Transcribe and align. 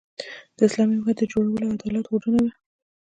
د 0.57 0.57
اسلامي 0.67 0.93
حکومت 0.97 1.17
د 1.19 1.23
جوړولو 1.31 1.63
او 1.67 1.73
عدالت 1.77 2.05
هوډونه 2.07 2.39
وو. 2.43 2.51